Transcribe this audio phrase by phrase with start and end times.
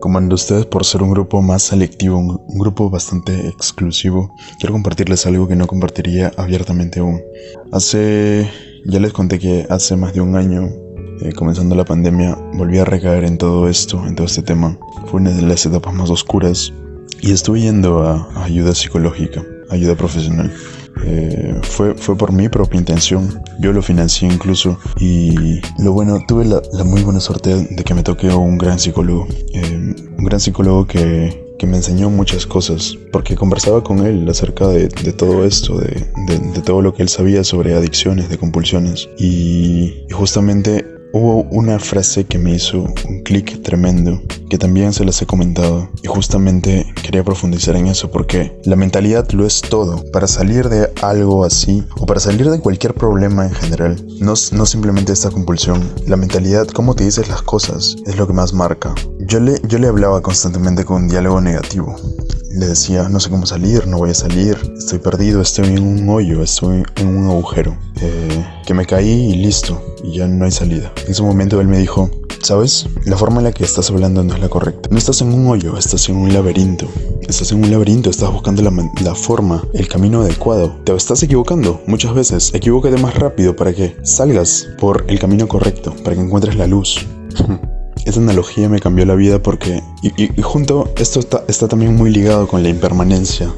[0.00, 5.48] Comando ustedes por ser un grupo más selectivo, un, grupo bastante exclusivo, quiero compartirles algo
[5.48, 7.22] que no compartiría abiertamente aún.
[7.72, 8.50] Hace,
[8.84, 10.68] ya les conté que hace más de un año,
[11.22, 14.78] eh, comenzando la pandemia, volví a recaer en todo esto, en todo este tema.
[15.06, 16.72] Fue una de las etapas más oscuras
[17.22, 20.52] y estuve yendo a ayuda psicológica, ayuda profesional.
[21.04, 23.42] Eh, fue, fue por mi propia intención.
[23.60, 24.78] Yo lo financié incluso.
[24.98, 29.26] Y lo bueno, tuve la, muy buena suerte de que me toque un gran psicólogo.
[29.52, 32.94] Eh, un gran psicólogo que, me enseñó muchas cosas.
[33.10, 37.42] Porque conversaba con él acerca de, todo esto, de, de, todo lo que él sabía
[37.42, 39.08] sobre adicciones, de compulsiones.
[39.18, 40.84] Y justamente
[41.16, 45.88] Hubo una frase que me hizo un clic tremendo, que también se las he comentado,
[46.02, 50.04] y justamente quería profundizar en eso porque la mentalidad lo es todo.
[50.10, 54.66] Para salir de algo así, o para salir de cualquier problema en general, no, no
[54.66, 58.92] simplemente esta compulsión, la mentalidad, cómo te dices las cosas, es lo que más marca.
[59.20, 61.94] Yo le, yo le hablaba constantemente con un diálogo negativo.
[62.56, 66.08] Le decía, no sé cómo salir, no voy a salir, estoy perdido, estoy en un
[66.08, 67.76] hoyo, estoy en un agujero.
[68.00, 70.92] Eh, que me caí y listo, y ya no hay salida.
[71.04, 72.08] En ese momento él me dijo,
[72.42, 72.86] ¿sabes?
[73.06, 74.88] La forma en la que estás hablando no es la correcta.
[74.92, 76.86] No estás en un hoyo, estás en un laberinto.
[77.22, 78.70] Estás en un laberinto, estás buscando la,
[79.02, 80.76] la forma, el camino adecuado.
[80.84, 82.54] Te estás equivocando muchas veces.
[82.54, 87.04] Equivócate más rápido para que salgas por el camino correcto, para que encuentres la luz.
[88.04, 92.46] Esta analogía me cambió la vida porque, y, junto, esto está, está también muy ligado
[92.46, 93.52] con la impermanencia,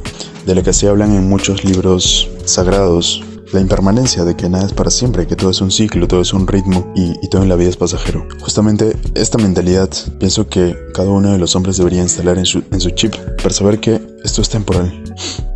[0.47, 4.72] de la que se hablan en muchos libros sagrados, la impermanencia de que nada es
[4.72, 7.56] para siempre, que todo es un ciclo, todo es un ritmo y, todo en la
[7.56, 8.27] vida es pasajero.
[8.41, 12.80] Justamente esta mentalidad pienso que cada uno de los hombres debería instalar en su, en
[12.80, 15.02] su chip para saber que esto es temporal,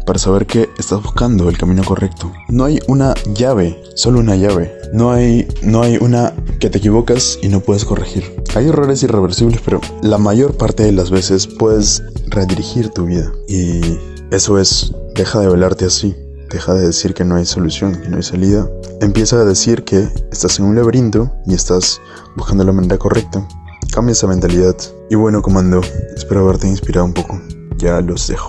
[0.05, 2.33] para saber que estás buscando el camino correcto.
[2.49, 4.81] No hay una llave, solo una llave.
[4.93, 8.40] No hay, no hay una que te equivocas y no puedes corregir.
[8.57, 13.33] Hay errores irreversibles, pero la mayor parte de las veces puedes redirigir tu vida.
[13.47, 13.81] Y
[14.33, 16.17] eso es, deja de velarte así.
[16.51, 18.69] Deja de decir que no hay solución, que no hay salida.
[19.01, 22.01] Empieza a decir que estás en un laberinto y estás
[22.37, 23.47] buscando la manera correcta.
[23.93, 24.75] Cambia esa mentalidad.
[25.09, 25.81] Y bueno, comando,
[26.17, 27.41] espero haberte inspirado un poco.
[27.79, 28.49] Ya los dejo.